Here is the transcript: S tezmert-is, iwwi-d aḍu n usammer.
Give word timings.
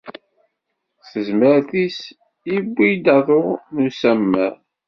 S 1.05 1.07
tezmert-is, 1.11 1.97
iwwi-d 2.55 3.05
aḍu 3.17 3.43
n 3.75 3.75
usammer. 3.87 4.53